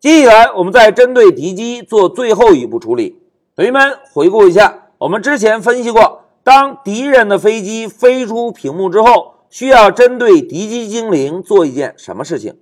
[0.00, 3.20] 接下来，我们再针对敌机做最后一步处理。
[3.56, 12.54] 同学们回顾一下，我们之前分析过，当敌人的飞机飞出屏幕之后，需要针对敌机精灵做一件什么事情？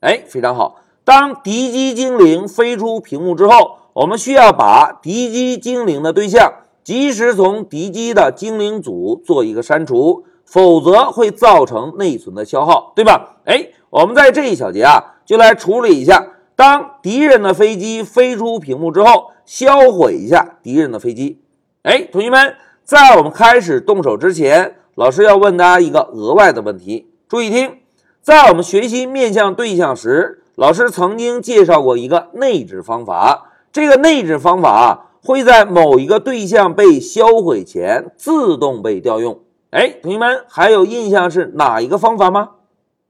[0.00, 0.82] 哎，非常好。
[1.02, 6.52] 当敌机精灵飞出屏幕之后，我们需要把敌机精灵的对象
[6.84, 13.38] 及时从敌机的精灵组做一个删除，否则会造成内存的消耗，对吧？
[13.46, 16.34] 哎，我们在这一小节啊，就来处理一下。
[16.56, 21.42] 当敌人的飞机飞出屏幕之后，销毁一下敌人的飞机。
[21.82, 27.78] 哎，同学们，在我们开始动手之前，老师要问大家一个额外的问题，注意听。
[28.22, 33.52] 在我们学习面向对象时，老师曾经介绍过一个内置方法。
[33.70, 39.40] 这个内置方法啊，会在某一个对象被销毁前自动被调用。
[39.70, 42.52] 哎，同学们还有印象是哪一个方法吗？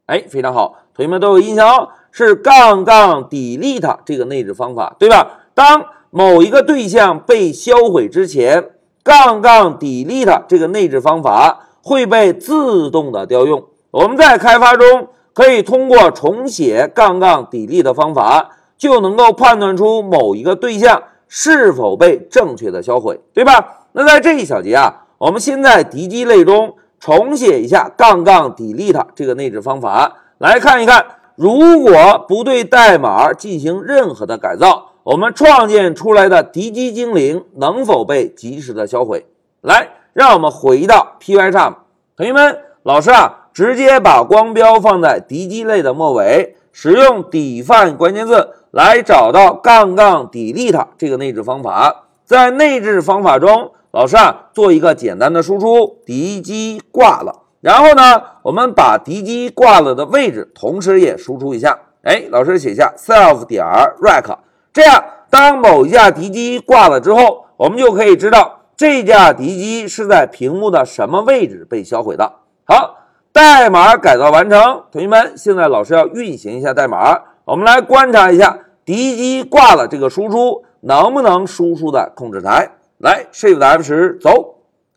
[0.07, 1.91] 哎，非常好，同学们都有印象哦。
[2.17, 5.33] 是杠杠 delete 这个内置方法，对吧？
[5.53, 8.71] 当某一个对象被销毁之前，
[9.05, 13.63] 杠杠 delete 这个内置方法会被自动的调用。
[13.91, 23.89] 我们在开发中可以通过重写杠杠 delete 方法，就能够判断出某一个对象是否被正确的销毁，对吧？
[23.93, 31.05] 那在这一小节啊，我们先在敌机类中重写一下杠杠 delete 这个内置方法，来看一看。
[31.37, 39.27] 如果不对代码进行任何的改造，我们创建出来的敌机精灵能否被及时的销毁？
[39.61, 41.75] 来，让我们回到 Pycharm，
[42.17, 57.43] 同学们，老师啊，直接把光标放在敌机类的末尾，使用 define 关键字来找到杠杠 delete 这个内置方法，在内置方法中，老师啊做一个简单的输出，敌机挂了。
[57.67, 61.77] 然后呢，我们把敌机挂了的位置，同时也输出一下。
[62.05, 63.65] 哎，老师写下 self 点
[64.01, 64.37] rack，
[64.73, 72.35] 这样当某一架敌机挂了之后，我们就可以知道这架敌机是在屏幕的什么位置被销毁的。
[72.67, 72.99] 好，
[73.33, 82.71] 代码改造完成，同学们，现在老师要运行一下代码，我们来观察一下敌机挂了这个输出能不能输出在控制台。
[82.99, 84.56] 来，Shift F 十走。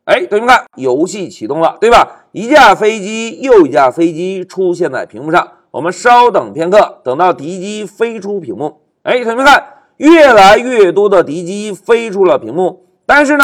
[0.10, 2.26] 哎，同学们看，游戏启动了，对吧？
[2.32, 5.48] 一架飞机又一架飞机出现在屏幕上。
[5.70, 8.82] 我们稍等片刻，等到敌机飞出屏幕。
[9.04, 9.64] 哎，同学们看，
[9.98, 12.88] 越来越多的敌机飞出了屏幕。
[13.06, 13.44] 但是呢，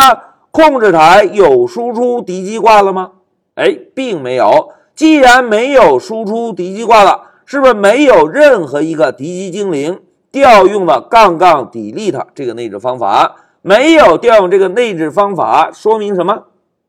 [0.50, 3.12] 控制台有输出敌机挂了吗？
[3.54, 4.70] 哎，并没有。
[4.96, 10.00] 既然没有输出敌机挂了，是不是没有任何一个敌机精灵
[10.32, 13.36] 调用了杠杠 delete 这个内置方法？
[13.62, 16.46] 没有调用这个内置方法，说明什么？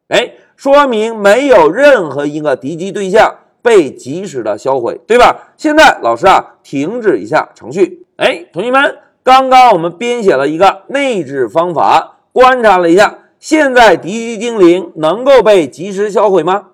[0.09, 5.53] 哎，说明没有任何一个敌机对象被及时的销毁，对吧？
[5.57, 8.07] 现在老师啊，停止一下程序。
[8.17, 16.67] 哎，同学们，刚刚我们编写了一个内置方法，观察了一下，现在敌机精灵能够被及时销毁吗？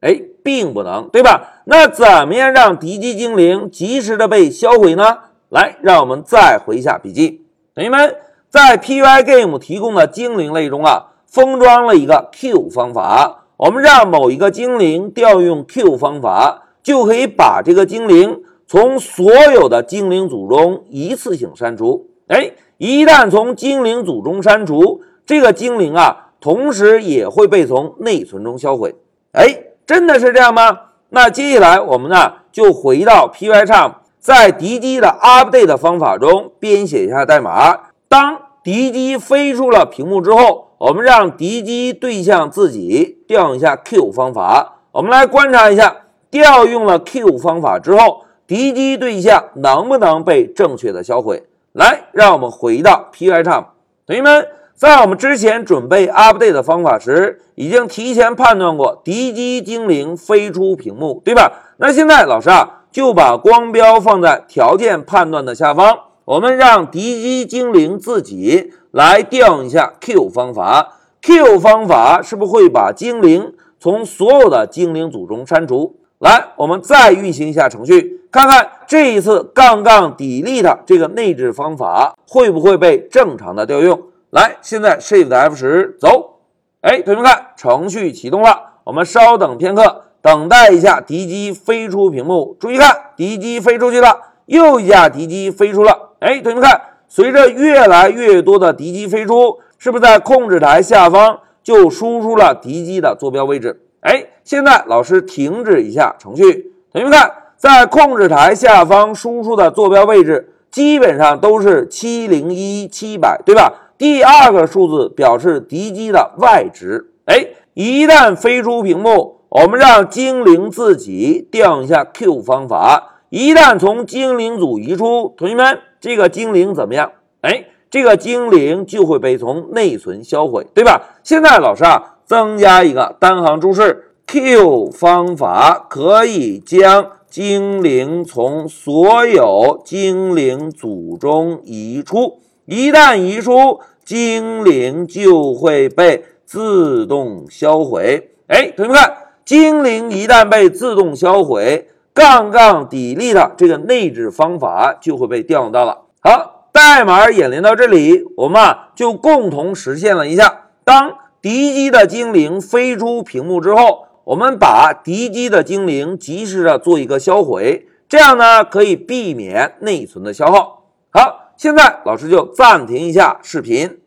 [0.00, 1.62] 哎，并不能，对吧？
[1.66, 5.18] 那怎么样让敌机精灵及时的被销毁呢？
[5.48, 7.46] 来，让我们再回一下笔记。
[7.76, 8.16] 同学们，
[8.48, 11.09] 在 Pygame 提供的精灵类中啊。
[11.30, 22.08] 封装了一个 Q 方法，我们让某一个精灵调用 Q 方法，就可以把这个精灵从所有的精灵组中一次性删除。
[22.26, 28.96] 哎，一旦从精灵组中删除，这个精灵啊，同时也会被从内存中销毁。
[29.32, 30.78] 哎，真的是这样吗？
[31.10, 37.78] 那接下来我们呢，就回到 Pycharm，在敌机的 update 方法中编写一下代码。
[38.08, 40.66] 当敌机飞出了屏幕之后。
[40.80, 44.78] 我们让敌机对象自己调用一下 Q 方法。
[44.92, 45.94] 我们来观察一下，
[46.30, 51.42] 调用了 Q 方法之后，敌机对象能不能被正确的销毁？
[51.72, 53.66] 来，让我们回到 Pycharm。
[54.06, 61.52] 同学们，在我们之前准备 update 的方法时，已经提前判断过敌机精灵飞出屏幕，对吧？
[61.76, 65.98] 那现在老师啊，就把光标放在条件判断的下方，
[66.30, 68.72] 我们让敌机精灵自己。
[68.92, 75.96] 来调用一下 Q 方法，Q 方法是不是会把精灵从所有的精灵组中删除？
[76.18, 84.00] 来，我们再运行一下程序，看看这一次杠杠 delete 这个内置方法会不会被正常的调用？
[84.30, 86.38] 来，现在 Shift F 十走，
[86.80, 92.56] 哎，同学们看，程序启动了，我们稍等片刻，等待一下敌机飞出屏幕。
[92.60, 96.80] 注意看，敌机飞出去了，又一架敌机飞出了，哎，同学们看。
[97.06, 103.80] 随着越来越多的敌机飞出，是不是在控制台下方就输出了敌机的坐标位置？
[104.00, 113.72] 哎，现在老师停止一下程序，同学们看，在控制台下方输出的坐标位置基本上都是七零一七百，对吧？
[113.96, 117.12] 第二个数字表示敌机的 y 值。
[117.26, 123.09] 哎，一旦飞出屏幕，我们让精灵自己调一下 Q 方法。
[123.30, 127.12] 一旦从精灵组移出，同学们，这个精灵怎么样？
[127.42, 131.20] 哎，这个精灵就会被从内存销毁，对吧？
[131.22, 142.40] 现在老师啊，增加一个单行注释：Q 方法可以将精灵从所有精灵组中移出。
[142.64, 148.32] 一旦移出，精灵就会被自动销毁。
[148.48, 151.86] 哎，同学们看，精灵一旦被自动销毁。
[152.12, 156.02] 杠杠 delete 这个内置方法就会被调用到了。
[156.20, 170.84] 好，代码演练到这里，我们啊就共同实现了一下：当敌机的精灵飞出屏幕之后，我们把敌机的精灵及时的做一个销毁，这样呢可以避免内存的消耗。
[171.10, 174.00] 好，现在老师就暂停一下视频。